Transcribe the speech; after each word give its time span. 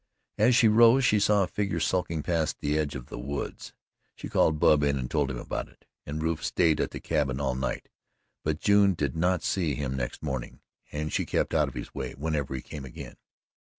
As 0.39 0.55
she 0.55 0.67
rose 0.67 1.05
she 1.05 1.19
saw 1.19 1.43
a 1.43 1.47
figure 1.47 1.79
skulking 1.79 2.23
past 2.23 2.59
the 2.59 2.75
edge 2.75 2.95
of 2.95 3.05
the 3.05 3.19
woods. 3.19 3.71
She 4.15 4.29
called 4.29 4.57
Bub 4.57 4.81
in 4.81 4.97
and 4.97 5.11
told 5.11 5.29
him 5.29 5.37
about 5.37 5.67
it, 5.69 5.85
and 6.07 6.23
Rufe 6.23 6.43
stayed 6.43 6.79
at 6.81 6.89
the 6.89 6.99
cabin 6.99 7.39
all 7.39 7.53
night, 7.53 7.87
but 8.43 8.59
June 8.59 8.95
did 8.95 9.15
not 9.15 9.43
see 9.43 9.75
him 9.75 9.95
next 9.95 10.23
morning, 10.23 10.61
and 10.91 11.13
she 11.13 11.23
kept 11.23 11.53
out 11.53 11.67
of 11.67 11.75
his 11.75 11.93
way 11.93 12.13
whenever 12.13 12.55
he 12.55 12.63
came 12.63 12.83
again. 12.83 13.17